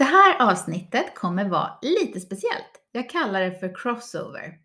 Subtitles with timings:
[0.00, 2.80] Det här avsnittet kommer vara lite speciellt.
[2.92, 4.58] Jag kallar det för crossover.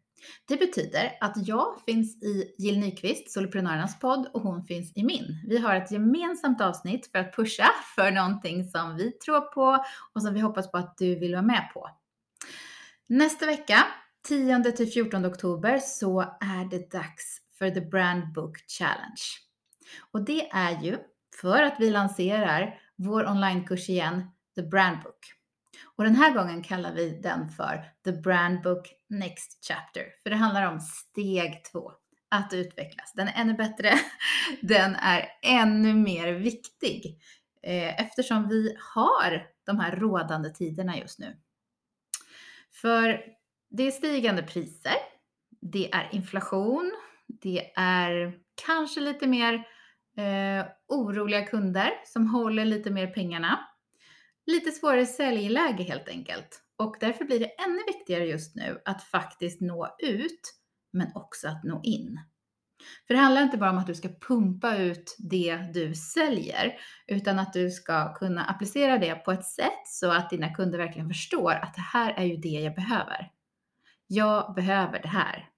[0.48, 5.26] Det betyder att jag finns i Jill Nyqvist, Soloprenörernas podd, och hon finns i min.
[5.48, 10.22] Vi har ett gemensamt avsnitt för att pusha för någonting som vi tror på och
[10.22, 11.90] som vi hoppas på att du vill vara med på.
[13.08, 13.86] Nästa vecka
[14.28, 19.24] 10 till 14 oktober så är det dags för The Brand Book Challenge.
[20.12, 20.98] Och det är ju
[21.42, 24.24] för att vi lanserar vår onlinekurs igen,
[24.56, 25.34] The Brand Book.
[25.84, 30.36] Och den här gången kallar vi den för The Brand Book Next Chapter, för det
[30.36, 31.92] handlar om steg två,
[32.30, 33.14] att utvecklas.
[33.14, 33.94] Den är ännu bättre,
[34.62, 37.20] den är ännu mer viktig
[37.64, 41.38] eh, eftersom vi har de här rådande tiderna just nu.
[42.72, 43.22] För
[43.70, 44.96] det är stigande priser,
[45.62, 46.92] det är inflation,
[47.28, 49.54] det är kanske lite mer
[50.18, 53.60] eh, oroliga kunder som håller lite mer pengarna.
[54.46, 56.62] Lite svårare säljläge helt enkelt.
[56.78, 60.54] Och därför blir det ännu viktigare just nu att faktiskt nå ut,
[60.94, 62.20] men också att nå in.
[63.08, 66.78] För det handlar inte bara om att du ska pumpa ut det du säljer,
[67.08, 71.08] utan att du ska kunna applicera det på ett sätt så att dina kunder verkligen
[71.08, 73.32] förstår att det här är ju det jag behöver.
[74.08, 75.50] Jag behöver det här.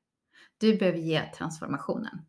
[0.58, 2.26] Du behöver ge transformationen.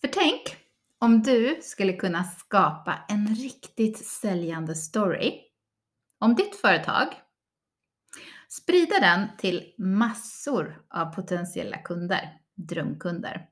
[0.00, 0.63] För tänk
[1.04, 5.40] om du skulle kunna skapa en riktigt säljande story
[6.20, 7.06] om ditt företag,
[8.48, 13.46] sprida den till massor av potentiella kunder, drömkunder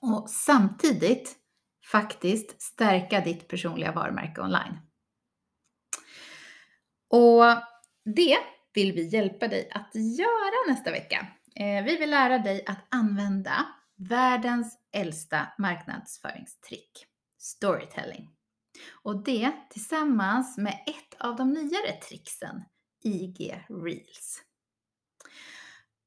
[0.00, 1.36] och samtidigt
[1.90, 4.78] faktiskt stärka ditt personliga varumärke online.
[7.08, 7.44] Och
[8.14, 8.36] det
[8.74, 11.26] vill vi hjälpa dig att göra nästa vecka.
[11.54, 17.06] Eh, vi vill lära dig att använda världens äldsta marknadsföringstrick,
[17.38, 18.30] storytelling.
[19.02, 22.62] Och det tillsammans med ett av de nyare tricksen,
[23.04, 24.42] IG Reels.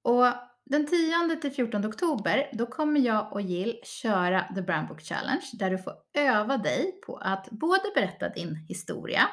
[0.03, 0.25] Och
[0.65, 5.45] den 10 till 14 oktober, då kommer jag och Jill köra The Brand Book Challenge
[5.53, 9.29] där du får öva dig på att både berätta din historia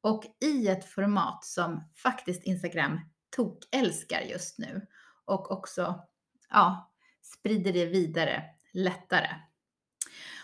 [0.00, 3.00] och i ett format som faktiskt Instagram
[3.36, 4.86] tok älskar just nu
[5.24, 6.00] och också
[6.50, 6.93] ja,
[7.24, 9.28] sprider det vidare lättare.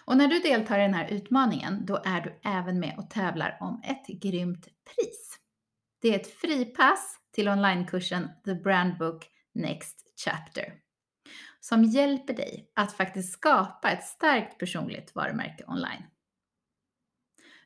[0.05, 3.59] Och när du deltar i den här utmaningen, då är du även med och tävlar
[3.61, 5.39] om ett grymt pris.
[6.03, 10.81] Det är ett fripass till onlinekursen The Brand Book Next Chapter
[11.61, 16.03] som hjälper dig att faktiskt skapa ett starkt personligt varumärke online.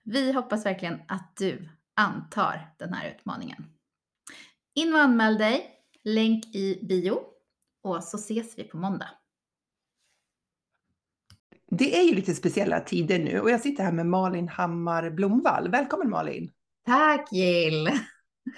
[0.03, 3.67] Vi hoppas verkligen att du antar den här utmaningen.
[4.75, 5.71] In och anmäl dig,
[6.05, 7.34] länk i bio
[7.85, 9.09] och så ses vi på måndag.
[11.71, 15.71] Det är ju lite speciella tider nu och jag sitter här med Malin Hammar Blomvall.
[15.71, 16.51] Välkommen Malin!
[16.87, 17.91] Tack Jill!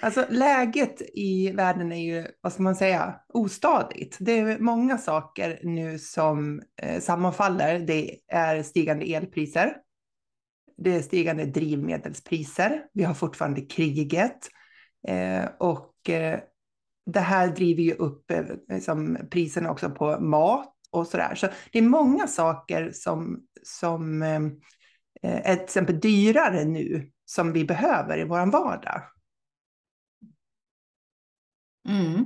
[0.01, 4.17] Alltså läget i världen är ju, vad ska man säga, ostadigt.
[4.19, 7.79] Det är många saker nu som eh, sammanfaller.
[7.79, 9.77] Det är stigande elpriser.
[10.77, 12.85] Det är stigande drivmedelspriser.
[12.93, 14.47] Vi har fortfarande kriget.
[15.07, 16.39] Eh, och eh,
[17.07, 21.35] det här driver ju upp eh, liksom, priserna också på mat och så där.
[21.35, 24.41] Så det är många saker som, som eh,
[25.21, 29.01] är till exempel dyrare nu som vi behöver i vår vardag.
[31.89, 32.25] Mm.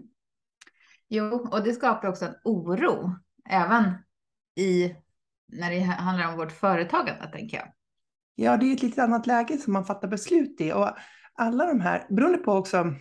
[1.09, 3.15] Jo, och det skapar också en oro,
[3.49, 3.83] även
[4.55, 4.95] i,
[5.47, 7.67] när det handlar om vårt företagande, tänker jag.
[8.35, 10.73] Ja, det är ett lite annat läge som man fattar beslut i.
[10.73, 10.89] Och
[11.33, 12.95] alla de här, beroende på också,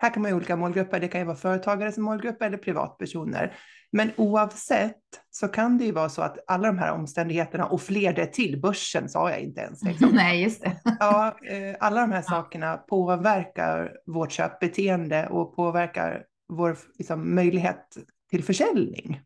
[0.00, 3.56] här kan man ju olika målgrupper, det kan ju vara företagare som målgrupp eller privatpersoner.
[3.92, 4.96] Men oavsett
[5.30, 8.60] så kan det ju vara så att alla de här omständigheterna och fler det till,
[8.60, 9.82] börsen sa jag inte ens.
[9.82, 10.08] Liksom.
[10.14, 10.80] Nej, just det.
[11.00, 17.96] ja, eh, alla de här sakerna påverkar vårt köpbeteende och påverkar vår liksom, möjlighet
[18.30, 19.20] till försäljning.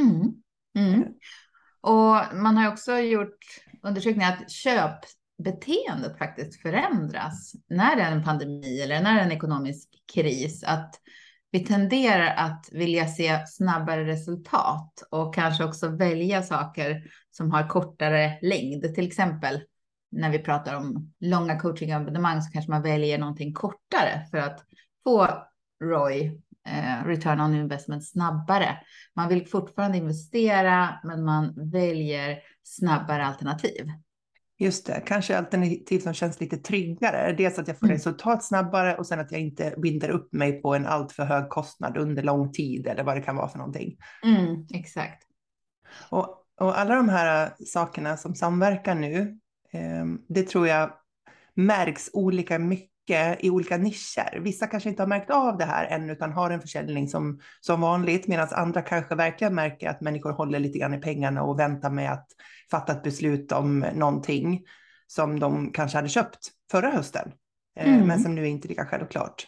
[0.00, 0.32] Mm.
[0.78, 1.04] Mm.
[1.80, 3.38] Och man har också gjort
[3.82, 4.50] undersökningar att
[5.38, 10.64] beteendet faktiskt förändras när det är en pandemi eller när det är en ekonomisk kris.
[10.64, 11.00] Att
[11.50, 18.38] vi tenderar att vilja se snabbare resultat och kanske också välja saker som har kortare
[18.42, 18.94] längd.
[18.94, 19.60] Till exempel
[20.10, 24.64] när vi pratar om långa coachingabonnemang så kanske man väljer någonting kortare för att
[25.04, 25.28] få
[25.84, 28.78] ROI, eh, return on investment, snabbare.
[29.14, 33.90] Man vill fortfarande investera, men man väljer snabbare alternativ.
[34.58, 37.32] Just det, kanske alternativ som känns lite tryggare.
[37.32, 37.96] Dels att jag får mm.
[37.96, 41.96] resultat snabbare och sen att jag inte binder upp mig på en alltför hög kostnad
[41.96, 43.96] under lång tid eller vad det kan vara för någonting.
[44.24, 45.22] Mm, exakt.
[46.08, 49.38] Och, och alla de här sakerna som samverkar nu,
[49.72, 50.90] eh, det tror jag
[51.54, 54.40] märks olika mycket i olika nischer.
[54.40, 57.80] Vissa kanske inte har märkt av det här än utan har en försäljning som, som
[57.80, 61.90] vanligt medan andra kanske verkligen märker att människor håller lite grann i pengarna och väntar
[61.90, 62.26] med att
[62.70, 64.62] fatta ett beslut om någonting
[65.06, 66.38] som de kanske hade köpt
[66.70, 67.32] förra hösten
[67.76, 68.06] eh, mm.
[68.06, 69.46] men som nu är inte lika självklart.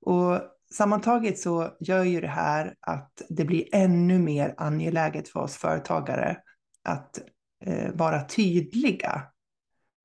[0.00, 0.40] Och
[0.70, 6.36] sammantaget så gör ju det här att det blir ännu mer angeläget för oss företagare
[6.84, 7.18] att
[7.64, 9.22] eh, vara tydliga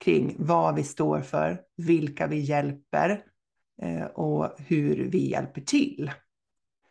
[0.04, 3.24] kring vad vi står för, vilka vi hjälper
[3.82, 6.12] eh, och hur vi hjälper till.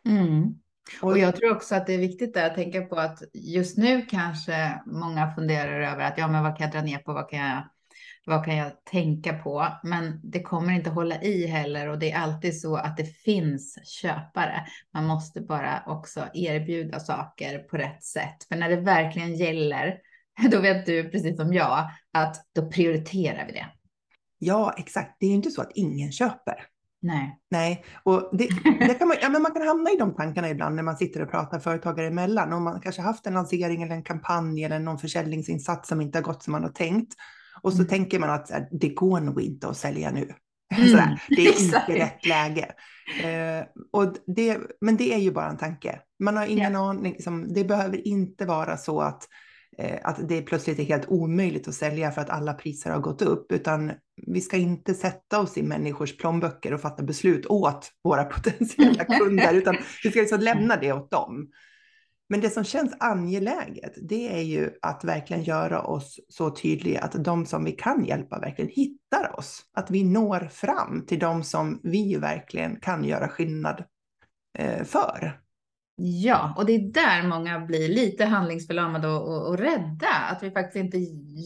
[0.05, 0.53] Mm.
[1.01, 4.81] Och jag tror också att det är viktigt att tänka på att just nu kanske
[4.85, 7.13] många funderar över att ja, men vad kan jag dra ner på?
[7.13, 7.63] Vad kan jag,
[8.25, 9.67] vad kan jag tänka på?
[9.83, 13.79] Men det kommer inte hålla i heller och det är alltid så att det finns
[13.85, 14.65] köpare.
[14.93, 18.43] Man måste bara också erbjuda saker på rätt sätt.
[18.49, 19.97] För när det verkligen gäller
[20.51, 23.65] då vet du precis som jag att då prioriterar vi det.
[24.39, 25.17] Ja, exakt.
[25.19, 26.72] Det är ju inte så att ingen köper.
[27.03, 27.39] Nej.
[27.51, 28.47] Nej, och det,
[28.79, 31.21] det kan man, ja, men man kan hamna i de tankarna ibland när man sitter
[31.21, 32.53] och pratar företagare emellan.
[32.53, 36.23] Och man kanske haft en lansering eller en kampanj eller någon försäljningsinsats som inte har
[36.23, 37.13] gått som man har tänkt.
[37.61, 37.87] Och så mm.
[37.87, 40.33] tänker man att det går nog inte att sälja nu.
[40.77, 40.89] Mm.
[40.89, 42.71] Sådär, det är inte rätt läge.
[43.23, 45.99] Eh, och det, men det är ju bara en tanke.
[46.19, 46.83] Man har ingen yeah.
[46.83, 47.13] aning.
[47.13, 49.27] Liksom, det behöver inte vara så att
[49.77, 53.21] Eh, att det plötsligt är helt omöjligt att sälja för att alla priser har gått
[53.21, 53.91] upp, utan
[54.27, 59.53] vi ska inte sätta oss i människors plånböcker och fatta beslut åt våra potentiella kunder,
[59.53, 61.47] utan vi ska liksom lämna det åt dem.
[62.29, 67.23] Men det som känns angeläget, det är ju att verkligen göra oss så tydliga att
[67.23, 69.61] de som vi kan hjälpa verkligen hittar oss.
[69.73, 73.83] Att vi når fram till de som vi verkligen kan göra skillnad
[74.57, 75.42] eh, för.
[75.95, 80.07] Ja, och det är där många blir lite handlingsförlamade och, och, och, rädda.
[80.31, 80.97] Att vi faktiskt inte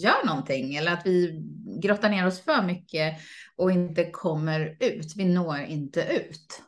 [0.01, 1.43] gör någonting eller att vi
[1.81, 3.15] grottar ner oss för mycket
[3.55, 5.13] och inte kommer ut.
[5.15, 6.63] Vi når inte ut.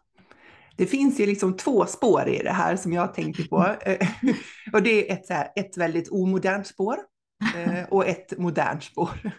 [0.75, 3.55] Det finns ju liksom två spår i det här som jag tänker på.
[4.73, 6.97] och det är ett, så här, ett väldigt omodernt spår
[7.55, 9.19] eh, och ett modernt spår.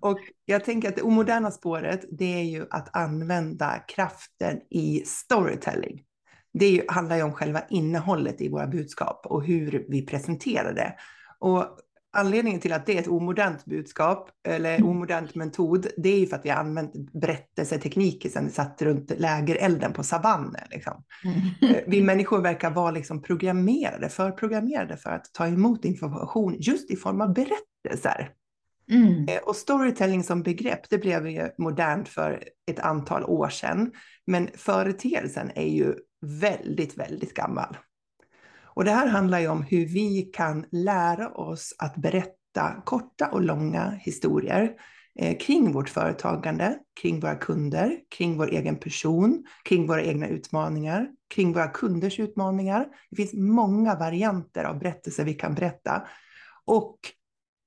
[0.00, 6.02] Och jag tänker att det omoderna spåret, det är ju att använda kraften i storytelling
[6.52, 10.94] det handlar ju om själva innehållet i våra budskap och hur vi presenterar det.
[11.38, 11.78] Och
[12.12, 14.88] anledningen till att det är ett omodernt budskap eller mm.
[14.88, 19.12] omodernt metod, det är ju för att vi har använt berättelsetekniker sedan vi satt runt
[19.18, 20.66] lägerelden på savannen.
[20.70, 21.04] Liksom.
[21.24, 21.74] Mm.
[21.74, 26.96] Eh, vi människor verkar vara liksom programmerade, förprogrammerade för att ta emot information just i
[26.96, 28.30] form av berättelser.
[28.90, 29.28] Mm.
[29.28, 33.92] Eh, och storytelling som begrepp, det blev ju modernt för ett antal år sedan.
[34.26, 37.76] Men företeelsen är ju väldigt, väldigt gammal.
[38.74, 43.42] Och det här handlar ju om hur vi kan lära oss att berätta korta och
[43.42, 44.72] långa historier
[45.18, 51.08] eh, kring vårt företagande, kring våra kunder, kring vår egen person, kring våra egna utmaningar,
[51.34, 52.86] kring våra kunders utmaningar.
[53.10, 56.02] Det finns många varianter av berättelser vi kan berätta.
[56.64, 56.98] Och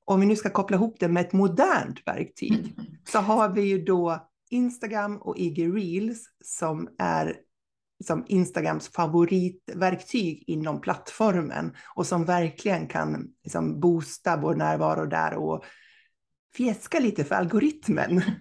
[0.06, 2.76] om vi nu ska koppla ihop det med ett modernt verktyg
[3.08, 7.36] så har vi ju då Instagram och IG Reels som är
[8.04, 15.66] som Instagrams favoritverktyg inom plattformen och som verkligen kan liksom boosta vår närvaro där och
[16.56, 18.22] fjäska lite för algoritmen.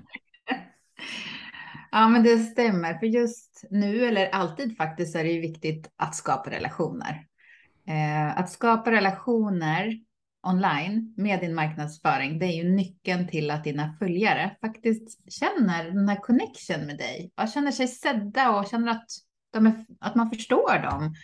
[1.94, 2.98] Ja, men det stämmer.
[2.98, 7.26] För just nu, eller alltid faktiskt, är det ju viktigt att skapa relationer.
[7.88, 10.00] Eh, att skapa relationer
[10.46, 16.08] online med din marknadsföring, det är ju nyckeln till att dina följare faktiskt känner den
[16.08, 17.32] här connection med dig.
[17.42, 19.10] Och känner sig sedda och känner att
[19.54, 21.14] de är, att man förstår dem.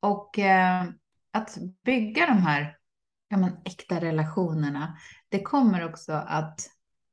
[0.00, 0.84] Och eh,
[1.32, 2.76] att bygga de här
[3.28, 4.96] ja, men, äkta relationerna,
[5.28, 6.60] det kommer också att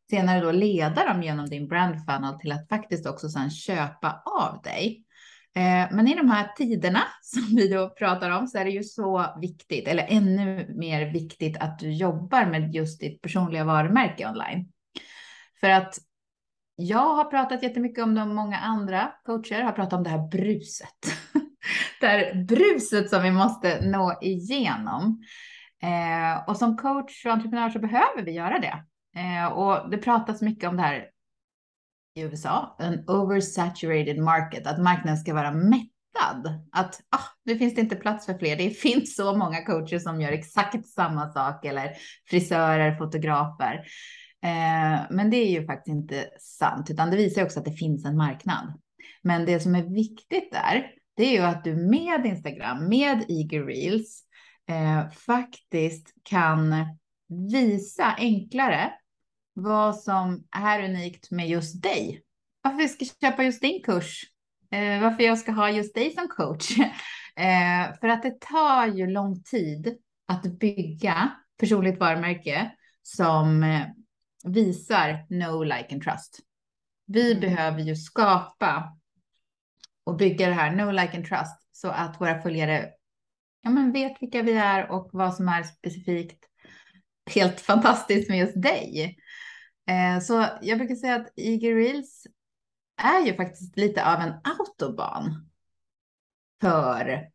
[0.10, 4.62] senare då leda dem genom din brand funnel till att faktiskt också sedan köpa av
[4.62, 5.04] dig.
[5.56, 8.84] Eh, men i de här tiderna som vi då pratar om så är det ju
[8.84, 14.72] så viktigt, eller ännu mer viktigt att du jobbar med just ditt personliga varumärke online.
[15.60, 15.98] För att
[16.76, 21.18] jag har pratat jättemycket om det, många andra coacher har pratat om det här bruset.
[22.02, 25.24] det här bruset som vi måste nå igenom.
[25.84, 28.84] Eh, och som coach och entreprenör så behöver vi göra det.
[29.20, 31.10] Eh, och det pratas mycket om det här
[32.16, 36.68] i USA, en oversaturated market, att marknaden ska vara mättad.
[36.72, 38.56] Att ah, nu finns det inte plats för fler.
[38.56, 41.92] Det finns så många coacher som gör exakt samma sak eller
[42.30, 43.86] frisörer, fotografer.
[44.44, 48.06] Eh, men det är ju faktiskt inte sant, utan det visar också att det finns
[48.06, 48.80] en marknad.
[49.22, 53.66] Men det som är viktigt där, det är ju att du med Instagram, med Eager
[53.66, 54.24] Reels,
[54.70, 56.76] eh, faktiskt kan
[57.52, 58.94] visa enklare
[59.54, 62.24] vad som är unikt med just dig.
[62.62, 64.22] Varför jag ska köpa just din kurs.
[64.72, 66.78] Eh, varför jag ska ha just dig som coach.
[67.36, 69.98] Eh, för att det tar ju lång tid
[70.28, 72.72] att bygga personligt varumärke
[73.04, 73.82] som eh,
[74.44, 76.40] visar no, like and trust.
[77.06, 77.42] Vi mm.
[77.42, 78.98] behöver ju skapa
[80.04, 82.90] och bygga det här no, like and trust så att våra följare
[83.62, 86.46] ja, men vet vilka vi är och vad som är specifikt
[87.26, 89.18] helt fantastiskt med just dig.
[89.90, 92.28] Eh, så jag brukar säga att IG Reels
[92.98, 95.50] är ju faktiskt lite av en autobahn
[96.62, 97.30] för,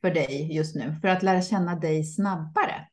[0.00, 2.88] för dig just nu, för att lära känna dig snabbare.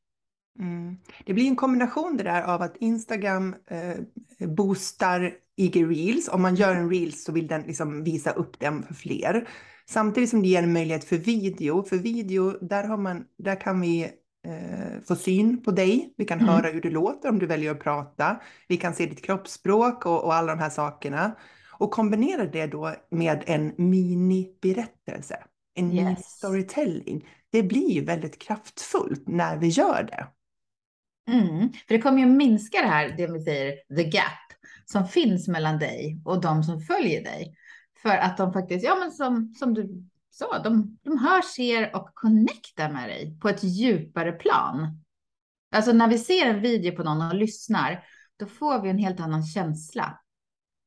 [0.60, 0.98] Mm.
[1.26, 6.30] Det blir en kombination det där av att Instagram eh, boostar IG Reels.
[6.30, 9.48] Om man gör en Reels så vill den liksom visa upp den för fler.
[9.90, 11.84] Samtidigt som det ger en möjlighet för video.
[11.84, 14.04] För video, där, har man, där kan vi
[14.48, 16.14] eh, få syn på dig.
[16.18, 16.50] Vi kan mm.
[16.50, 18.42] höra hur du låter om du väljer att prata.
[18.68, 21.36] Vi kan se ditt kroppsspråk och, och alla de här sakerna.
[21.72, 25.44] Och kombinera det då med en mini-berättelse.
[25.74, 26.04] En yes.
[26.04, 27.28] mini-storytelling.
[27.52, 30.28] Det blir ju väldigt kraftfullt när vi gör det.
[31.28, 34.52] Mm, för det kommer ju minska det här, det vi säger, the gap
[34.86, 37.56] som finns mellan dig och de som följer dig.
[38.02, 42.10] För att de faktiskt, ja men som, som du sa, de, de hör, ser och
[42.14, 45.04] connectar med dig på ett djupare plan.
[45.72, 48.04] Alltså när vi ser en video på någon och lyssnar,
[48.40, 50.20] då får vi en helt annan känsla.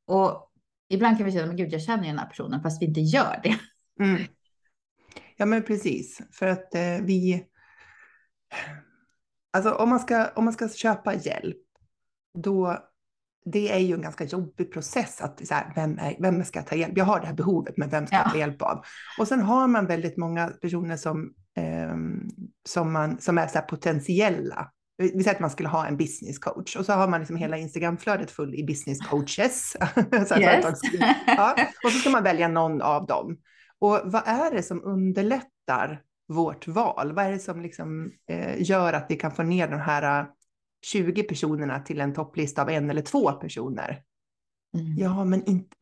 [0.07, 0.53] Och
[0.89, 3.01] ibland kan vi känna, men gud, jag känner ju den här personen, fast vi inte
[3.01, 3.59] gör det.
[4.05, 4.23] Mm.
[5.37, 7.47] Ja, men precis, för att eh, vi
[9.55, 11.57] Alltså om man ska, om man ska köpa hjälp,
[12.39, 12.79] då
[13.45, 16.75] det är ju en ganska jobbig process att så här, vem, är, vem ska ta
[16.77, 16.97] hjälp?
[16.97, 18.85] Jag har det här behovet, men vem ska jag ta hjälp av?
[19.19, 21.97] Och sen har man väldigt många personer som, eh,
[22.69, 24.71] som, man, som är så potentiella.
[24.97, 27.57] Vi säger att man skulle ha en business coach och så har man liksom hela
[27.57, 29.77] Instagramflödet full i business coaches.
[30.29, 30.81] så yes.
[31.27, 33.37] ja, och så ska man välja någon av dem.
[33.79, 37.13] Och vad är det som underlättar vårt val?
[37.13, 40.27] Vad är det som liksom, eh, gör att vi kan få ner de här
[40.87, 44.03] 20 eh, personerna till en topplista av en eller två personer?
[44.75, 44.99] Mm.
[44.99, 45.77] Ja, men inte,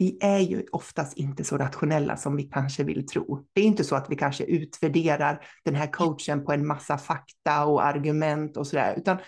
[0.00, 3.46] vi är ju oftast inte så rationella som vi kanske vill tro.
[3.52, 7.64] Det är inte så att vi kanske utvärderar den här coachen på en massa fakta
[7.64, 9.18] och argument och sådär, utan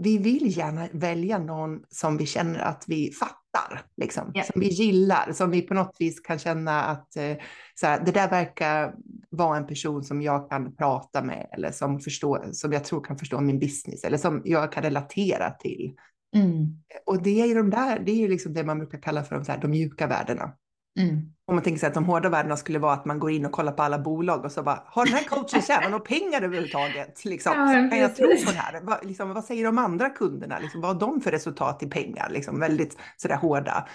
[0.00, 4.46] vi vill gärna välja någon som vi känner att vi fattar, liksom, yeah.
[4.46, 7.36] som vi gillar, som vi på något vis kan känna att eh,
[7.74, 8.94] så här, det där verkar
[9.30, 13.18] vara en person som jag kan prata med eller som, förstår, som jag tror kan
[13.18, 15.94] förstå min business eller som jag kan relatera till.
[16.34, 16.66] Mm.
[17.06, 19.36] Och det är ju de där, det är ju liksom det man brukar kalla för
[19.36, 20.52] de, så här, de mjuka värdena.
[20.98, 21.32] Mm.
[21.46, 23.52] Om man tänker sig att de hårda värdena skulle vara att man går in och
[23.52, 27.24] kollar på alla bolag och så bara, har den här coachen tjänat några pengar överhuvudtaget?
[27.24, 28.80] Liksom, ja, kan jag tro på det här?
[28.80, 30.58] Va, liksom, vad säger de andra kunderna?
[30.58, 32.30] Liksom, vad har de för resultat i pengar?
[32.30, 33.88] Liksom, väldigt sådär hårda.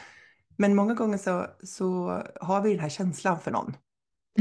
[0.57, 3.75] Men många gånger så, så har vi den här känslan för någon.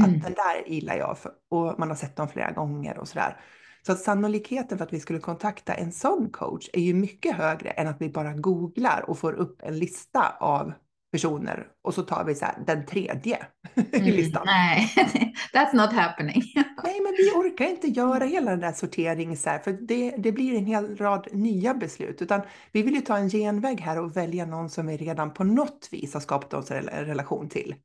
[0.01, 0.19] Att mm.
[0.19, 3.37] den där gillar jag för, och man har sett dem flera gånger och sådär.
[3.85, 7.69] Så att sannolikheten för att vi skulle kontakta en sån coach är ju mycket högre
[7.69, 10.73] än att vi bara googlar och får upp en lista av
[11.13, 14.43] personer och så tar vi så här, den tredje mm, i listan.
[14.45, 14.91] Nej,
[15.53, 16.43] that's not happening.
[16.83, 20.31] nej, men vi orkar inte göra hela den där sorteringen så här, för det, det
[20.31, 22.41] blir en hel rad nya beslut, utan
[22.71, 25.89] vi vill ju ta en genväg här och välja någon som vi redan på något
[25.91, 27.75] vis har skapat oss en relation till.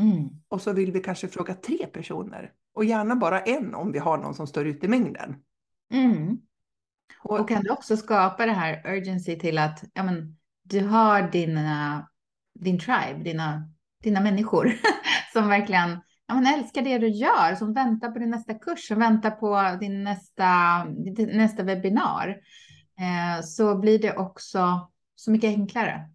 [0.00, 0.28] Mm.
[0.48, 4.18] Och så vill vi kanske fråga tre personer och gärna bara en om vi har
[4.18, 5.36] någon som står ut i mängden.
[5.92, 6.38] Mm.
[7.22, 11.22] Och, och, kan du också skapa det här urgency till att ja, men, du har
[11.22, 12.08] dina
[12.54, 13.70] din tribe, dina,
[14.02, 14.72] dina människor
[15.32, 18.98] som verkligen ja, men älskar det du gör, som väntar på din nästa kurs, som
[18.98, 20.46] väntar på din nästa,
[21.16, 22.28] din nästa webbinar,
[22.98, 26.10] eh, så blir det också så mycket enklare.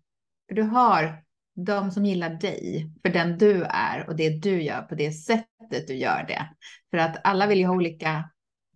[0.48, 1.24] För du har
[1.56, 5.88] de som gillar dig för den du är och det du gör på det sättet
[5.88, 6.50] du gör det.
[6.92, 8.30] För att alla vill ju ha olika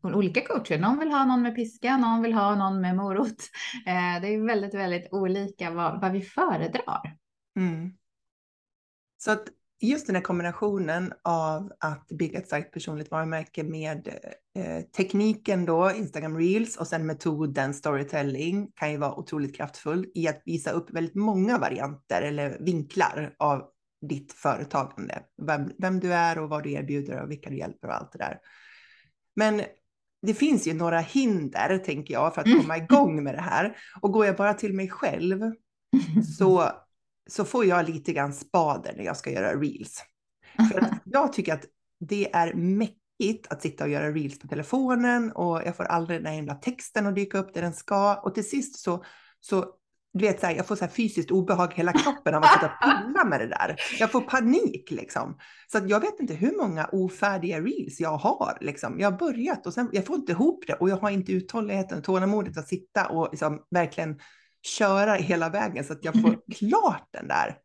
[0.03, 0.80] olika coacher.
[0.80, 3.38] Någon vill ha någon med piska, någon vill ha någon med morot.
[3.88, 7.21] Eh, det är väldigt, väldigt olika vad, vad vi föredrar.
[7.55, 7.91] Mm.
[9.17, 9.48] Så att
[9.81, 14.08] just den här kombinationen av att bygga ett starkt personligt varumärke med
[14.55, 20.27] eh, tekniken då, Instagram Reels och sen metoden storytelling kan ju vara otroligt kraftfull i
[20.27, 23.70] att visa upp väldigt många varianter eller vinklar av
[24.01, 25.24] ditt företagande.
[25.48, 28.20] Vem, vem du är och vad du erbjuder och vilka du hjälper och allt det
[28.20, 28.39] där.
[29.36, 29.62] Men
[30.22, 33.77] det finns ju några hinder, tänker jag, för att komma igång med det här.
[34.01, 35.51] Och går jag bara till mig själv
[36.38, 36.72] så
[37.31, 40.03] så får jag lite grann spader när jag ska göra reels.
[40.71, 41.65] För jag tycker att
[42.00, 46.25] det är mäckigt att sitta och göra reels på telefonen och jag får aldrig den
[46.25, 48.15] här himla texten att dyka upp där den ska.
[48.15, 49.03] Och till sist så,
[49.39, 49.65] så
[50.13, 52.53] du vet, så här, jag får så här fysiskt obehag i hela kroppen av att
[52.53, 53.75] sitta och pilla med det där.
[54.00, 55.38] Jag får panik liksom.
[55.71, 58.57] Så jag vet inte hur många ofärdiga reels jag har.
[58.61, 59.00] Liksom.
[59.00, 61.97] Jag har börjat och sen, jag får inte ihop det och jag har inte uthålligheten
[61.97, 64.19] och tålamodet att sitta och liksom verkligen
[64.63, 67.58] köra hela vägen så att jag får klart den där.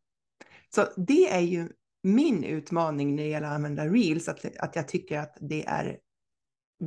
[0.75, 1.69] Så det är ju
[2.03, 5.99] min utmaning när det gäller att använda reels, att, att jag tycker att det är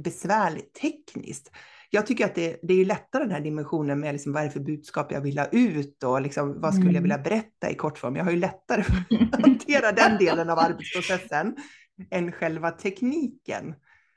[0.03, 1.51] besvärligt tekniskt.
[1.89, 4.53] Jag tycker att det, det är lättare den här dimensionen med liksom vad är det
[4.53, 7.03] för budskap jag vill ha ut och liksom vad skulle jag mm.
[7.03, 8.15] vilja berätta i kortform.
[8.15, 8.81] Jag har ju lättare
[9.31, 11.55] att hantera den delen av arbetsprocessen
[12.11, 13.75] än själva tekniken.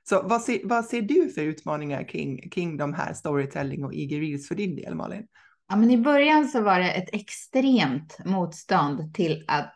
[0.09, 4.21] Så vad ser, vad ser du för utmaningar kring, kring de här storytelling och IG
[4.21, 5.27] Reels för din del, Malin?
[5.73, 9.75] Ja, men I början så var det ett extremt motstånd till att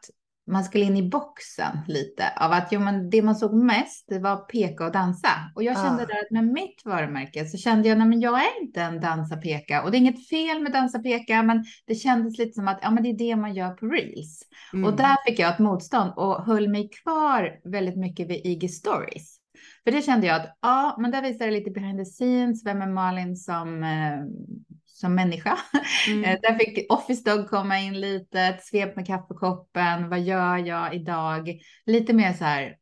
[0.50, 4.18] man skulle in i boxen lite av att jo, men det man såg mest det
[4.18, 5.28] var peka och dansa.
[5.54, 6.06] Och jag kände ah.
[6.06, 9.82] där att med mitt varumärke så kände jag att jag är inte en dansa peka
[9.82, 12.90] och det är inget fel med dansa peka, men det kändes lite som att ja,
[12.90, 14.42] men det är det man gör på reels.
[14.72, 14.84] Mm.
[14.84, 19.36] Och där fick jag ett motstånd och höll mig kvar väldigt mycket vid IG stories.
[19.84, 22.66] För det kände jag att ja, men där visar det lite behind the scenes.
[22.66, 24.18] Vem är Malin som eh,
[24.96, 25.58] som människa.
[26.08, 26.24] Mm.
[26.24, 30.08] Eh, där fick Office Dog komma in lite, ett svep med kaffekoppen.
[30.08, 31.60] Vad gör jag idag?
[31.86, 32.76] Lite mer så här,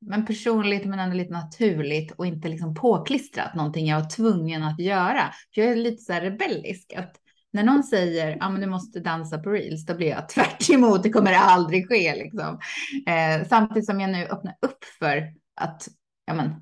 [0.00, 4.80] men personligt men ändå lite naturligt och inte liksom påklistrat någonting jag var tvungen att
[4.80, 5.32] göra.
[5.54, 7.16] För jag är lite så här rebellisk att
[7.52, 11.02] när någon säger att ah, du måste dansa på reels, då blir jag tvärt emot.
[11.02, 12.58] Det kommer aldrig ske liksom.
[13.06, 15.88] Eh, samtidigt som jag nu öppnar upp för att
[16.26, 16.54] ja, men,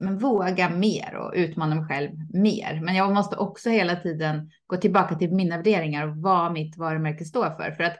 [0.00, 2.80] men våga mer och utmana mig själv mer.
[2.82, 7.24] Men jag måste också hela tiden gå tillbaka till mina värderingar och vad mitt varumärke
[7.24, 7.70] står för.
[7.70, 7.96] För att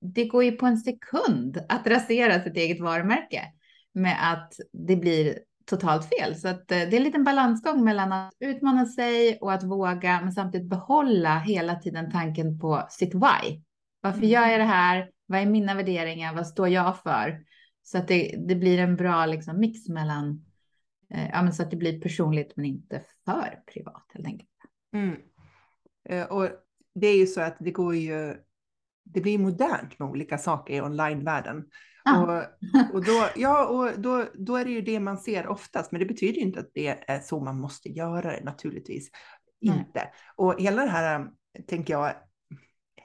[0.00, 3.42] det går ju på en sekund att rasera sitt eget varumärke
[3.94, 5.38] med att det blir
[5.70, 6.36] totalt fel.
[6.36, 10.20] Så att eh, det är en liten balansgång mellan att utmana sig och att våga,
[10.20, 13.62] men samtidigt behålla hela tiden tanken på sitt why.
[14.00, 14.30] Varför mm.
[14.30, 15.10] gör jag det här?
[15.26, 16.34] Vad är mina värderingar?
[16.34, 17.40] Vad står jag för?
[17.82, 20.44] Så att det, det blir en bra liksom, mix mellan
[21.08, 24.50] ja, men så att det blir personligt men inte för privat helt enkelt.
[24.92, 25.16] Mm.
[26.08, 26.48] Eh, och
[26.94, 28.36] det är ju så att det går ju,
[29.04, 31.64] det blir modernt med olika saker i online-världen.
[32.04, 32.22] Ah.
[32.22, 32.44] Och,
[32.94, 36.06] och, då, ja, och då, då är det ju det man ser oftast, men det
[36.06, 39.10] betyder ju inte att det är så man måste göra det naturligtvis.
[39.66, 39.78] Mm.
[39.78, 40.08] Inte.
[40.36, 41.28] Och hela det här,
[41.66, 42.14] tänker jag,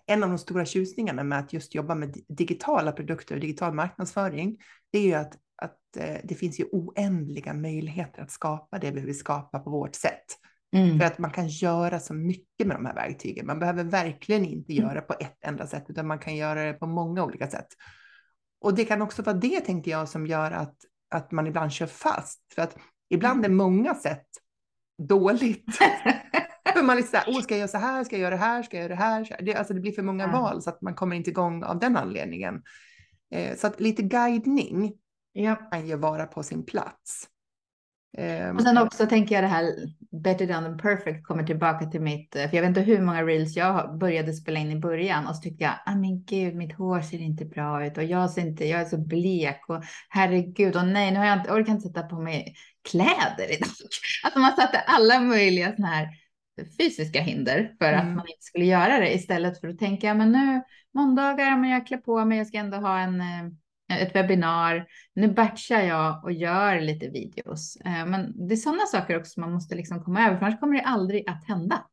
[0.05, 4.57] en av de stora tjusningarna med att just jobba med digitala produkter och digital marknadsföring,
[4.91, 9.01] det är ju att att eh, det finns ju oändliga möjligheter att skapa det vi
[9.01, 10.25] vill skapa på vårt sätt.
[10.75, 10.99] Mm.
[10.99, 13.45] För att man kan göra så mycket med de här verktygen.
[13.45, 14.85] Man behöver verkligen inte mm.
[14.85, 17.67] göra på ett enda sätt, utan man kan göra det på många olika sätt.
[18.61, 20.75] Och det kan också vara det, tänker jag, som gör att,
[21.09, 22.53] att man ibland kör fast.
[22.55, 22.77] För att
[23.09, 24.27] ibland är många sätt
[25.07, 25.77] dåligt.
[26.73, 28.41] för man är så här, åh, ska jag göra så här, ska jag göra det
[28.41, 29.37] här, ska jag göra det här?
[29.41, 30.35] Det, alltså det blir för många mm.
[30.35, 32.61] val så att man kommer inte igång av den anledningen.
[33.33, 34.93] Eh, så att lite guidning
[35.33, 35.55] ja.
[35.55, 37.29] kan ju vara på sin plats.
[38.17, 39.73] Um, och sen också tänker jag det här
[40.23, 43.55] better done than perfect kommer tillbaka till mitt, för jag vet inte hur många reels
[43.55, 47.01] jag började spela in i början och så tyckte jag, ah, men gud, mitt hår
[47.01, 50.85] ser inte bra ut och jag ser inte, jag är så blek och herregud och
[50.85, 52.55] nej, nu har jag inte, orkar inte sätta på mig
[52.89, 53.69] kläder idag.
[54.23, 56.07] Alltså man satte alla möjliga sådana här
[56.79, 57.99] fysiska hinder för mm.
[57.99, 60.61] att man inte skulle göra det istället för att tänka, men nu
[60.93, 63.49] måndagar, men jag klär på mig, jag ska ändå ha en eh,
[63.91, 64.85] ett webbinar.
[65.13, 67.75] Nu batchar jag och gör lite videos.
[67.85, 70.75] Eh, men det är sådana saker också man måste liksom komma över, för annars kommer
[70.75, 71.85] det aldrig att hända.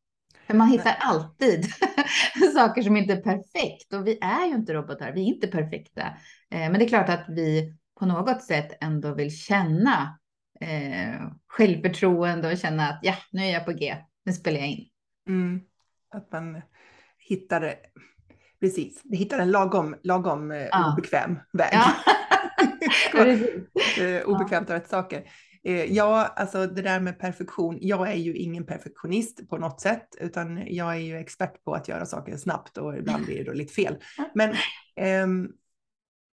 [0.46, 1.66] För man hittar alltid
[2.54, 6.02] saker som inte är perfekt och vi är ju inte robotar, vi är inte perfekta.
[6.50, 10.18] Eh, men det är klart att vi på något sätt ändå vill känna
[10.60, 14.86] eh, självförtroende och känna att ja, nu är jag på G, nu spelar jag in.
[15.28, 15.60] Mm.
[16.10, 16.62] Att man
[17.18, 17.74] hittar
[18.60, 20.92] Precis, vi hittar en lagom, lagom eh, ja.
[20.92, 21.70] obekväm väg.
[21.72, 21.92] Ja.
[24.00, 25.24] Eh, obekvämt av rätt saker.
[25.64, 27.78] Eh, ja, alltså det där med perfektion.
[27.80, 31.88] Jag är ju ingen perfektionist på något sätt, utan jag är ju expert på att
[31.88, 33.96] göra saker snabbt och ibland blir det då lite fel.
[34.34, 34.54] Men
[35.24, 35.52] um,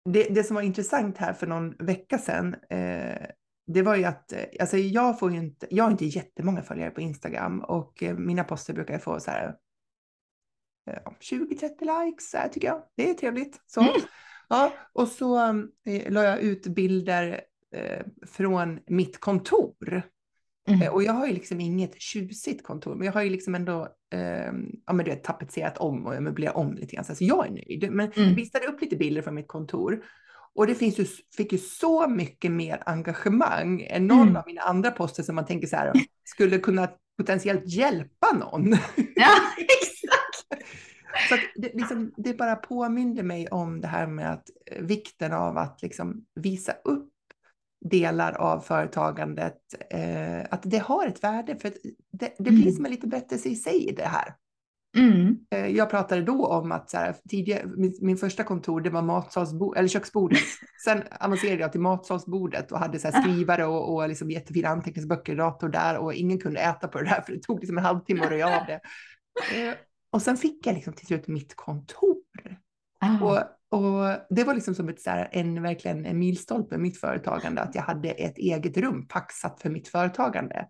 [0.05, 3.27] det, det som var intressant här för någon vecka sedan, eh,
[3.67, 6.91] det var ju att eh, alltså jag får ju inte, jag har inte jättemånga följare
[6.91, 9.55] på Instagram och eh, mina poster brukar jag få så här
[11.20, 12.83] 20-30 likes, så här, tycker jag.
[12.97, 13.61] Det är trevligt.
[13.66, 13.81] Så.
[13.81, 13.92] Mm.
[14.49, 15.38] Ja, och så
[15.87, 17.40] eh, la jag ut bilder
[17.75, 20.03] eh, från mitt kontor.
[20.68, 20.83] Mm.
[20.83, 23.88] Eh, och jag har ju liksom inget tjusigt kontor, men jag har ju liksom ändå
[24.12, 24.53] eh,
[24.87, 27.05] ja, men du vet, tapetserat om och möblerat om lite grann.
[27.05, 27.92] Så jag är nöjd.
[27.92, 28.29] Men mm.
[28.29, 30.05] jag visade upp lite bilder från mitt kontor.
[30.55, 34.37] Och det finns ju, fick ju så mycket mer engagemang än någon mm.
[34.37, 35.92] av mina andra poster som man tänker så här,
[36.25, 38.70] skulle kunna potentiellt hjälpa någon.
[38.97, 40.24] Ja, exakt.
[41.28, 45.59] Så det, liksom, det bara påminde mig om det här med att eh, vikten av
[45.59, 47.11] att liksom visa upp
[47.85, 49.59] delar av företagandet,
[49.90, 51.72] eh, att det har ett värde, för
[52.12, 52.74] det, det blir mm.
[52.74, 54.35] som en liten berättelse i sig det här.
[54.96, 55.37] Mm.
[55.50, 59.02] Eh, jag pratade då om att så här, tidigare, min, min, första kontor det var
[59.02, 60.38] matsalsbordet, eller köksbordet.
[60.85, 65.37] Sen avancerade jag till matsalsbordet och hade så här skrivare och, och liksom jättefina anteckningsböcker,
[65.37, 68.24] dator där och ingen kunde äta på det där för det tog liksom en halvtimme
[68.24, 68.80] att röja av det.
[70.14, 72.16] Och sen fick jag liksom till slut mitt kontor.
[73.00, 73.24] Ah.
[73.24, 73.38] Och,
[73.79, 77.62] och det var liksom som ett, så här, en, verkligen en milstolpe i mitt företagande,
[77.62, 80.55] att jag hade ett eget rum paxat för mitt företagande.
[80.55, 80.68] Mm.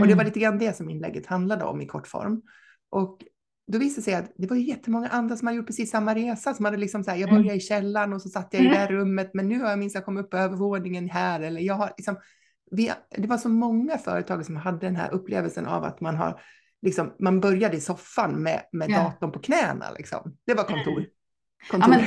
[0.00, 0.26] Och det var mm.
[0.26, 2.42] lite grann det som inlägget handlade om i kort form.
[2.90, 3.18] Och
[3.72, 6.54] då visade det sig att det var jättemånga andra som hade gjort precis samma resa,
[6.54, 7.42] som hade liksom så här, jag mm.
[7.42, 9.00] började i källaren och så satt jag i det här mm.
[9.00, 12.16] rummet, men nu har jag minst kommit upp på övervåningen här, eller jag har liksom,
[12.70, 16.40] vi, det var så många företag som hade den här upplevelsen av att man har
[16.84, 19.02] liksom, man började i soffan med, med ja.
[19.02, 19.90] datorn på knäna.
[19.90, 20.36] Liksom.
[20.46, 20.98] Det var kontor.
[20.98, 21.10] Mm.
[21.72, 22.04] Ja men,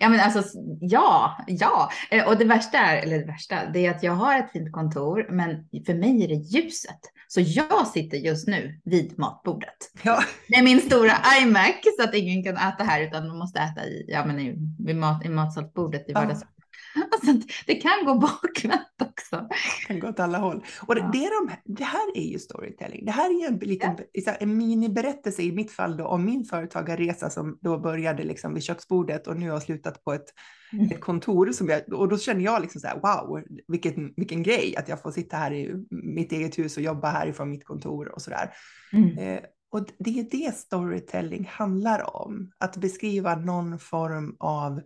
[0.00, 1.90] ja, men alltså, ja, ja.
[2.10, 4.72] Eh, och det värsta är, eller det värsta, det är att jag har ett fint
[4.72, 7.00] kontor, men för mig är det ljuset.
[7.28, 9.76] Så jag sitter just nu vid matbordet.
[10.02, 10.22] Ja.
[10.48, 14.04] Med min stora iMac så att ingen kan äta här utan man måste äta i,
[14.08, 16.48] ja, men i, vid mat, i matsalsbordet i vardagsrummet.
[16.94, 19.36] Alltså, det kan gå bakvänt också.
[19.48, 20.64] Det kan gå åt alla håll.
[20.86, 21.10] Och det, ja.
[21.12, 23.04] det, de, det här är ju storytelling.
[23.04, 24.32] Det här är en, liten, ja.
[24.32, 29.26] en miniberättelse i mitt fall då, om min företagarresa som då började liksom vid köksbordet
[29.26, 30.26] och nu har slutat på ett,
[30.72, 30.86] mm.
[30.86, 31.52] ett kontor.
[31.52, 35.02] Som jag, och då känner jag liksom så här, wow, vilken, vilken grej att jag
[35.02, 38.50] får sitta här i mitt eget hus och jobba härifrån mitt kontor och sådär.
[38.92, 39.18] Mm.
[39.18, 39.40] Eh,
[39.72, 42.52] och det är det storytelling handlar om.
[42.58, 44.80] Att beskriva någon form av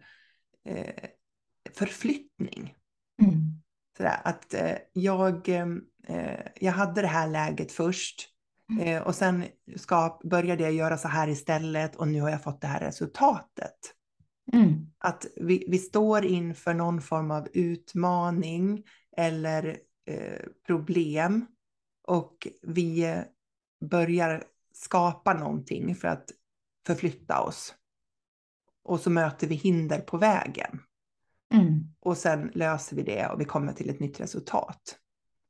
[0.68, 1.08] eh,
[1.74, 2.74] förflyttning.
[3.22, 3.62] Mm.
[3.96, 8.28] Sådär, att eh, jag, eh, jag hade det här läget först
[8.70, 8.88] mm.
[8.88, 9.44] eh, och sen
[9.76, 13.76] ska, började jag göra så här istället och nu har jag fått det här resultatet.
[14.52, 14.86] Mm.
[14.98, 18.84] Att vi, vi står inför någon form av utmaning
[19.16, 21.46] eller eh, problem
[22.06, 23.16] och vi
[23.84, 26.30] börjar skapa någonting för att
[26.86, 27.74] förflytta oss.
[28.84, 30.80] Och så möter vi hinder på vägen.
[31.54, 31.80] Mm.
[32.00, 34.96] Och sen löser vi det och vi kommer till ett nytt resultat.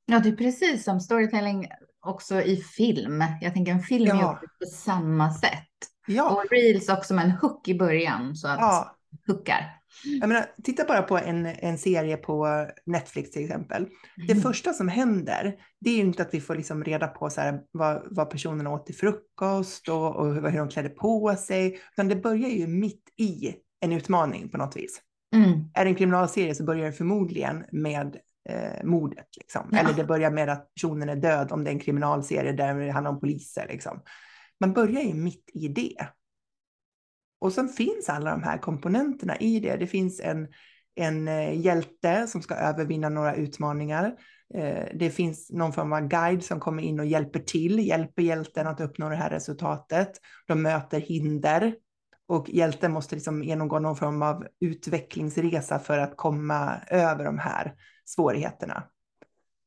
[0.06, 1.68] Ja, det är precis som storytelling
[2.06, 3.24] också i film.
[3.40, 4.32] Jag tänker en film ja.
[4.42, 5.68] är på samma sätt.
[6.06, 6.30] Ja.
[6.30, 8.96] Och reels också med en hook i början så att ja.
[9.26, 9.76] hookar.
[10.04, 13.82] Jag menar, titta bara på en, en serie på Netflix till exempel.
[13.82, 14.26] Mm.
[14.28, 17.40] Det första som händer, det är ju inte att vi får liksom reda på så
[17.40, 22.08] här, vad, vad personerna åt till frukost och, och hur de klädde på sig, utan
[22.08, 25.02] det börjar ju mitt i en utmaning på något vis.
[25.36, 25.64] Mm.
[25.74, 28.16] Är det en kriminalserie så börjar det förmodligen med
[28.48, 29.26] eh, mordet.
[29.36, 29.68] Liksom.
[29.72, 29.78] Ja.
[29.78, 32.90] Eller det börjar med att personen är död om det är en kriminalserie där det
[32.90, 33.66] handlar om poliser.
[33.68, 34.02] Liksom.
[34.60, 36.08] Man börjar ju mitt i det.
[37.40, 39.76] Och sen finns alla de här komponenterna i det.
[39.76, 40.48] Det finns en,
[40.94, 44.14] en eh, hjälte som ska övervinna några utmaningar.
[44.54, 48.66] Eh, det finns någon form av guide som kommer in och hjälper till, hjälper hjälten
[48.66, 50.10] att uppnå det här resultatet.
[50.46, 51.74] De möter hinder
[52.28, 57.74] och hjälten måste liksom genomgå någon form av utvecklingsresa för att komma över de här
[58.04, 58.82] svårigheterna.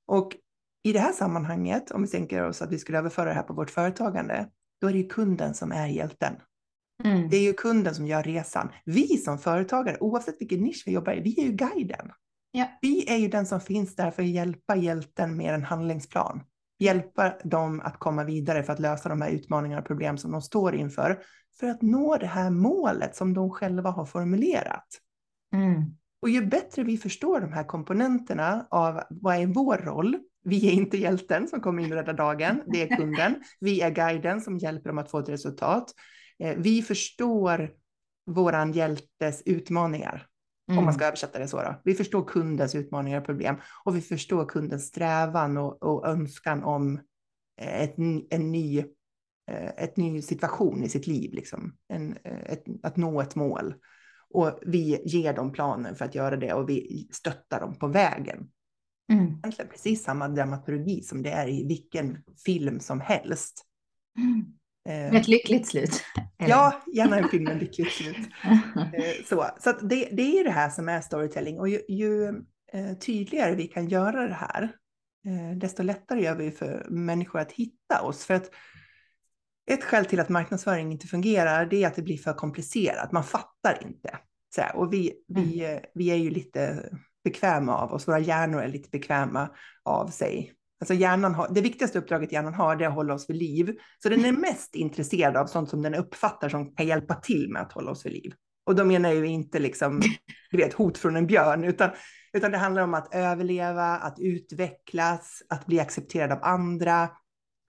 [0.07, 0.35] Och
[0.83, 3.53] i det här sammanhanget, om vi tänker oss att vi skulle överföra det här på
[3.53, 4.49] vårt företagande,
[4.81, 6.35] då är det ju kunden som är hjälten.
[7.03, 7.29] Mm.
[7.29, 8.69] Det är ju kunden som gör resan.
[8.85, 12.11] Vi som företagare, oavsett vilken nisch vi jobbar i, vi är ju guiden.
[12.51, 12.67] Ja.
[12.81, 16.41] Vi är ju den som finns där för att hjälpa hjälten med en handlingsplan.
[16.79, 20.41] Hjälpa dem att komma vidare för att lösa de här utmaningarna och problem som de
[20.41, 21.21] står inför
[21.59, 24.87] för att nå det här målet som de själva har formulerat.
[25.53, 25.83] Mm.
[26.21, 30.71] Och ju bättre vi förstår de här komponenterna av vad är vår roll, vi är
[30.71, 33.43] inte hjälten som kommer in och räddar dagen, det är kunden.
[33.59, 35.91] Vi är guiden som hjälper dem att få ett resultat.
[36.39, 37.71] Eh, vi förstår
[38.25, 40.27] våran hjältes utmaningar,
[40.69, 40.79] mm.
[40.79, 41.07] om man ska mm.
[41.07, 41.61] översätta det så.
[41.61, 41.81] Då.
[41.83, 46.99] Vi förstår kundens utmaningar och problem och vi förstår kundens strävan och, och önskan om
[47.61, 47.95] ett,
[48.29, 48.85] en ny Eh,
[49.77, 51.75] ett ny situation i sitt liv, liksom.
[51.87, 53.75] en, eh, ett, att nå ett mål.
[54.29, 58.49] Och vi ger dem planen för att göra det och vi stöttar dem på vägen.
[59.11, 59.25] Mm.
[59.25, 63.65] Egentligen precis samma dramaturgi som det är i vilken film som helst.
[64.17, 64.45] Mm.
[64.89, 66.03] Eh, ett lyckligt slut.
[66.37, 68.17] ja, gärna en film med lyckligt slut.
[68.93, 72.27] Eh, så så det, det är det här som är storytelling och ju, ju
[72.73, 74.63] eh, tydligare vi kan göra det här,
[75.25, 78.25] eh, desto lättare gör vi för människor att hitta oss.
[78.25, 78.51] För att
[79.69, 83.11] ett skäl till att marknadsföring inte fungerar, det är att det blir för komplicerat.
[83.11, 84.17] Man fattar inte.
[84.55, 86.89] Så här, och vi, vi, eh, vi är ju lite
[87.23, 89.49] bekväma av oss, våra hjärnor är lite bekväma
[89.85, 90.53] av sig.
[90.81, 93.75] Alltså hjärnan har, det viktigaste uppdraget hjärnan har det är att hålla oss vid liv.
[94.03, 97.61] Så den är mest intresserad av sånt som den uppfattar som kan hjälpa till med
[97.61, 98.33] att hålla oss vid liv.
[98.65, 100.01] Och då menar jag ju inte liksom,
[100.51, 101.89] du vet, hot från en björn, utan,
[102.33, 107.09] utan det handlar om att överleva, att utvecklas, att bli accepterad av andra,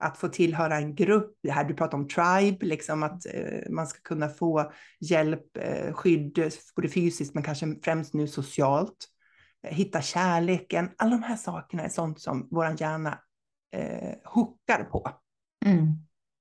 [0.01, 1.37] att få tillhöra en grupp.
[1.43, 5.93] Det här du pratar om tribe, liksom att eh, man ska kunna få hjälp, eh,
[5.93, 9.07] skydd, både fysiskt men kanske främst nu socialt.
[9.67, 10.89] Eh, hitta kärleken.
[10.97, 13.19] Alla de här sakerna är sånt som vår hjärna
[13.71, 15.09] eh, hookar på.
[15.65, 15.87] Mm.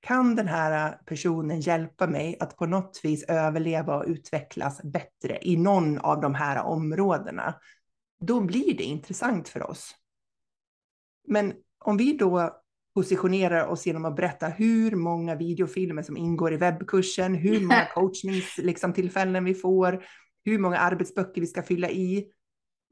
[0.00, 5.56] Kan den här personen hjälpa mig att på något vis överleva och utvecklas bättre i
[5.56, 7.54] någon av de här områdena?
[8.20, 9.94] Då blir det intressant för oss.
[11.28, 12.60] Men om vi då
[12.94, 19.32] positionerar oss genom att berätta hur många videofilmer som ingår i webbkursen, hur många coachningstillfällen
[19.32, 20.04] liksom, vi får,
[20.44, 22.24] hur många arbetsböcker vi ska fylla i,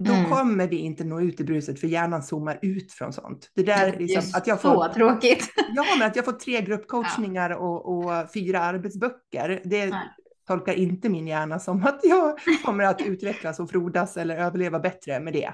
[0.05, 0.31] då Mm.
[0.31, 3.51] kommer vi inte nå ut i bruset för hjärnan zoomar ut från sånt.
[3.55, 5.49] Det där, Det liksom, är att jag så får, tråkigt.
[5.75, 10.09] ja, men att jag får tre gruppcoachningar och, och fyra arbetsböcker, det Nej.
[10.47, 15.21] tolkar inte min hjärna som att jag kommer att utvecklas och frodas eller överleva bättre
[15.21, 15.53] med det.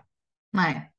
[0.52, 0.90] Nej.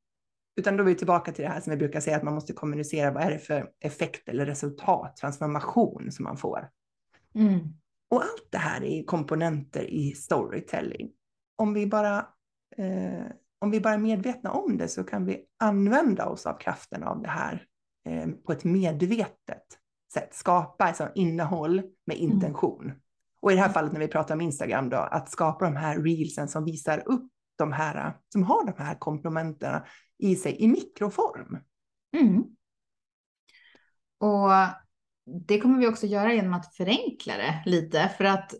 [0.55, 2.53] Utan då är vi tillbaka till det här som jag brukar säga att man måste
[2.53, 3.11] kommunicera.
[3.11, 6.69] Vad är det för effekt eller resultat, transformation som man får?
[7.35, 7.59] Mm.
[8.09, 11.11] Och allt det här är komponenter i storytelling.
[11.55, 12.17] Om vi bara,
[12.77, 13.25] eh,
[13.59, 17.21] om vi bara är medvetna om det så kan vi använda oss av kraften av
[17.21, 17.65] det här
[18.05, 19.63] eh, på ett medvetet
[20.13, 20.33] sätt.
[20.33, 22.93] Skapa alltså innehåll med intention.
[23.41, 25.99] Och i det här fallet när vi pratar om Instagram då, att skapa de här
[25.99, 29.85] reelsen som visar upp de här, som har de här komplementerna
[30.17, 31.57] i sig i mikroform.
[32.17, 32.43] Mm.
[34.19, 34.49] Och
[35.47, 38.53] det kommer vi också göra genom att förenkla det lite för att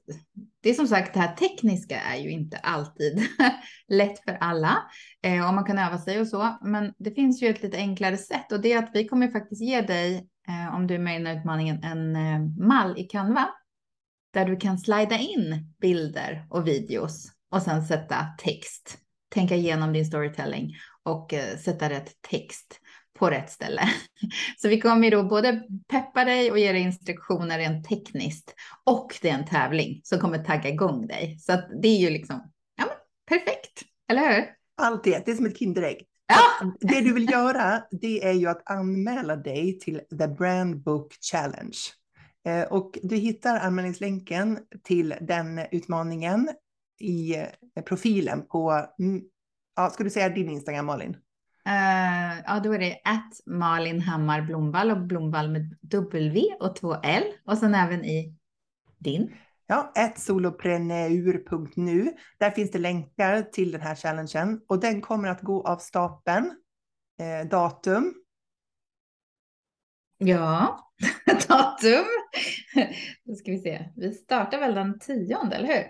[0.61, 3.27] det är som sagt det här tekniska är ju inte alltid
[3.87, 4.77] lätt för alla
[5.21, 6.57] eh, och man kan öva sig och så.
[6.61, 9.61] Men det finns ju ett lite enklare sätt och det är att vi kommer faktiskt
[9.61, 13.03] ge dig eh, om du är med i den här utmaningen en eh, mall i
[13.03, 13.49] Canva
[14.33, 18.97] där du kan slida in bilder och videos och sen sätta text.
[19.33, 22.79] Tänka igenom din storytelling och eh, sätta rätt text
[23.19, 23.81] på rätt ställe.
[24.57, 29.29] Så vi kommer då både peppa dig och ge dig instruktioner rent tekniskt och det
[29.29, 31.37] är en tävling som kommer tagga igång dig.
[31.39, 32.95] Så att det är ju liksom, ja men
[33.39, 34.45] perfekt, eller hur?
[34.77, 36.05] Allt det, det är som ett Kinderägg.
[36.27, 41.13] Ja, Det du vill göra, det är ju att anmäla dig till The Brand Book
[41.31, 41.77] Challenge.
[42.47, 46.49] Eh, Och du hittar anmälningslänken till den utmaningen
[46.99, 47.35] i
[47.75, 49.21] eh, profilen på, mm,
[49.75, 51.17] ja, ska du säga din Instagram Malin?
[51.65, 56.95] Eh, ja då är det att Malin Hammar Blomvall och Blomvall med W och två
[57.03, 58.35] L och sen även i
[58.97, 59.35] din.
[59.67, 62.13] Ja, solopreneur.nu.
[62.37, 66.51] Där finns det länkar till den här challengen och den kommer att gå av stapeln.
[67.19, 68.13] Eh, datum,
[70.17, 70.79] Ja,
[71.47, 72.05] datum.
[73.25, 73.89] Då ska vi se.
[73.95, 75.83] Vi startar väl den tionde, eller hur?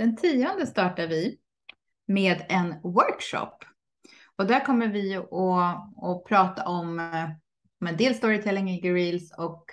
[0.00, 1.38] Den tionde startar vi
[2.06, 3.56] med en workshop.
[4.36, 5.32] Och där kommer vi att,
[6.04, 7.30] att prata om eh,
[7.80, 9.64] men dels storytelling i Reels och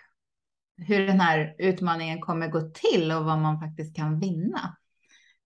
[0.78, 4.78] hur den här utmaningen kommer gå till och vad man faktiskt kan vinna.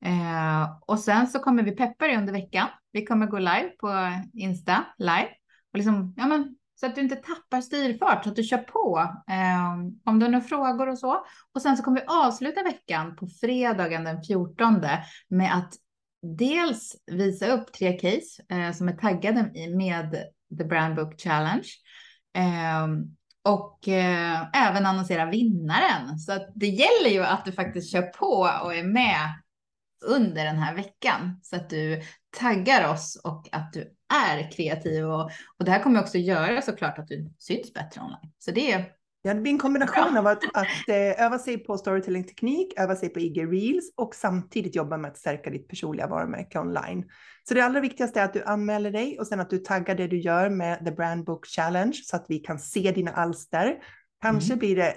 [0.05, 2.67] Eh, och sen så kommer vi peppa dig under veckan.
[2.91, 5.29] Vi kommer gå live på Insta live
[5.71, 8.99] och liksom, ja men så att du inte tappar styrfart, så att du kör på
[9.31, 9.73] eh,
[10.05, 11.25] om du har några frågor och så.
[11.53, 14.81] Och sen så kommer vi avsluta veckan på fredagen den 14
[15.27, 15.73] med att
[16.37, 20.23] dels visa upp tre case eh, som är taggade med
[20.57, 21.67] The Brand Book Challenge.
[22.37, 22.87] Eh,
[23.43, 26.19] och eh, även annonsera vinnaren.
[26.19, 29.33] Så att det gäller ju att du faktiskt kör på och är med
[30.05, 32.01] under den här veckan så att du
[32.37, 36.99] taggar oss och att du är kreativ och, och det här kommer också göra såklart
[36.99, 38.31] att du syns bättre online.
[38.39, 38.85] Så det är
[39.23, 43.09] Ja, det blir en kombination av att, att eh, öva sig på storytelling-teknik, öva sig
[43.09, 47.05] på IG Reels och samtidigt jobba med att stärka ditt personliga varumärke online.
[47.43, 50.07] Så det allra viktigaste är att du anmäler dig och sen att du taggar det
[50.07, 53.77] du gör med The Brand Book Challenge så att vi kan se dina alster
[54.21, 54.59] Kanske mm.
[54.59, 54.95] blir det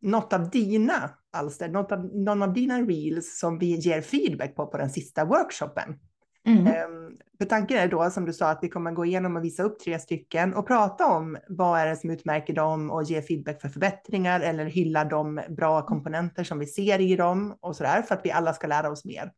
[0.00, 4.66] något av dina alster, något av, någon av dina reels som vi ger feedback på
[4.66, 5.98] på den sista workshopen.
[6.46, 6.66] Mm.
[6.66, 9.62] Um, för tanken är då, som du sa, att vi kommer gå igenom och visa
[9.62, 13.60] upp tre stycken och prata om vad är det som utmärker dem och ge feedback
[13.60, 18.02] för förbättringar eller hylla de bra komponenter som vi ser i dem och så där
[18.02, 19.32] för att vi alla ska lära oss mer.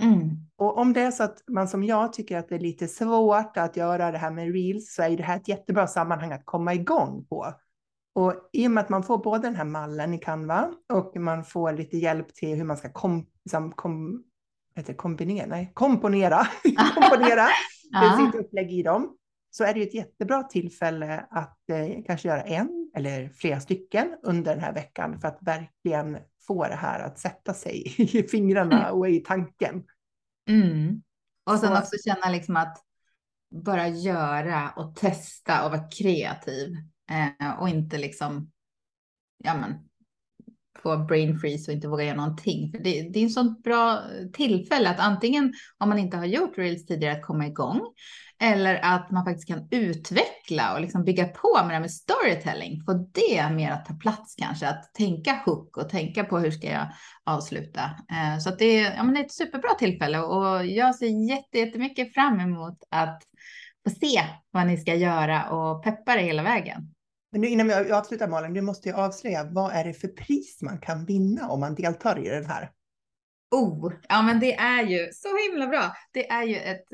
[0.00, 0.30] Mm.
[0.56, 3.56] Och om det är så att man som jag tycker att det är lite svårt
[3.56, 6.74] att göra det här med reels så är det här ett jättebra sammanhang att komma
[6.74, 7.54] igång på.
[8.14, 11.44] Och i och med att man får både den här mallen i Canva och man
[11.44, 14.24] får lite hjälp till hur man ska kom, liksom, kom,
[14.76, 16.46] heter kombinera, nej, komponera,
[16.94, 17.48] komponera
[18.32, 19.16] sitt upplägg i dem,
[19.50, 24.54] så är det ett jättebra tillfälle att eh, kanske göra en eller flera stycken under
[24.54, 28.98] den här veckan för att verkligen få det här att sätta sig i fingrarna mm.
[28.98, 29.84] och i tanken.
[30.48, 31.02] Mm.
[31.50, 31.78] Och sen så.
[31.78, 32.78] också känna liksom att
[33.64, 36.76] bara göra och testa och vara kreativ
[37.10, 38.50] eh, och inte liksom
[39.44, 39.88] ja men
[40.82, 42.70] på brain freeze och inte våga göra någonting.
[42.70, 46.58] För det, det är en sånt bra tillfälle att antingen om man inte har gjort
[46.58, 47.80] reels tidigare att komma igång
[48.42, 52.82] eller att man faktiskt kan utveckla och liksom bygga på med det här med storytelling.
[52.86, 56.66] Få det mer att ta plats kanske, att tänka hook och tänka på hur ska
[56.66, 56.86] jag
[57.24, 57.80] avsluta.
[58.10, 61.28] Eh, så att det, är, ja, men det är ett superbra tillfälle och jag ser
[61.28, 63.22] jättemycket fram emot att
[63.84, 66.91] få se vad ni ska göra och peppa det hela vägen.
[67.32, 70.62] Men nu innan vi avslutar Malin, du måste ju avslöja vad är det för pris
[70.62, 72.70] man kan vinna om man deltar i den här?
[73.50, 75.92] Oh, ja men det är ju så himla bra.
[76.12, 76.84] Det är ju ett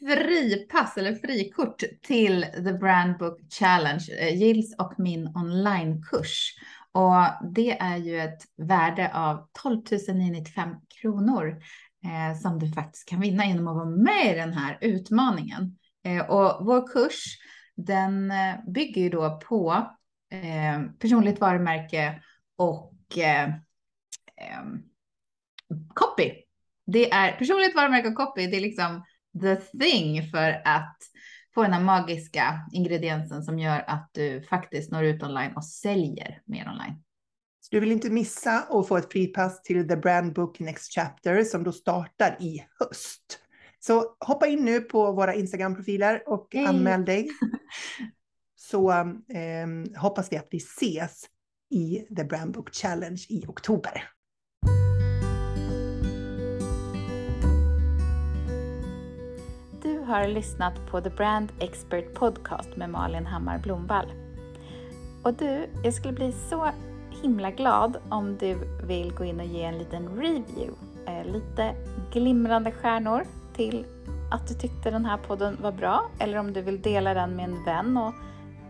[0.00, 6.54] fripass eller frikort till The Brand Book Challenge, eh, Gills och min onlinekurs.
[6.92, 9.80] Och det är ju ett värde av 12
[10.14, 10.68] 995
[11.00, 11.56] kronor
[12.04, 15.76] eh, som du faktiskt kan vinna genom att vara med i den här utmaningen.
[16.04, 17.24] Eh, och vår kurs
[17.86, 19.90] den eh, bygger ju då på
[20.30, 22.22] eh, personligt varumärke
[22.56, 23.48] och eh,
[24.36, 24.82] ehm,
[25.94, 26.32] copy.
[26.86, 28.46] Det är personligt varumärke och copy.
[28.46, 29.04] Det är liksom
[29.40, 30.96] the thing för att
[31.54, 36.42] få den här magiska ingrediensen som gör att du faktiskt når ut online och säljer
[36.44, 37.02] mer online.
[37.70, 41.64] Du vill inte missa att få ett fripass till The Brand Book Next Chapter som
[41.64, 43.40] då startar i höst.
[43.80, 46.64] Så hoppa in nu på våra Instagram-profiler och hey.
[46.64, 47.28] anmäl dig.
[48.56, 51.24] Så eh, hoppas vi att vi ses
[51.70, 54.04] i The Brand Book Challenge i oktober.
[59.82, 64.12] Du har lyssnat på The Brand Expert Podcast med Malin Hammar Blomvall.
[65.24, 66.70] Och du, jag skulle bli så
[67.22, 70.72] himla glad om du vill gå in och ge en liten review.
[71.06, 71.74] Eh, lite
[72.12, 73.86] glimrande stjärnor till
[74.30, 77.44] att du tyckte den här podden var bra eller om du vill dela den med
[77.44, 78.14] en vän och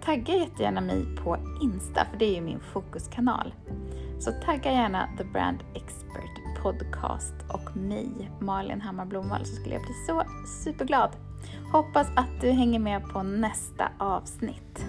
[0.05, 3.55] tagga jättegärna mig på Insta för det är ju min fokuskanal.
[4.21, 9.83] Så tagga gärna The Brand Expert Podcast och mig, Malin Hammar Blomvall, så skulle jag
[9.83, 10.23] bli så
[10.65, 11.11] superglad.
[11.73, 14.85] Hoppas att du hänger med på nästa avsnitt.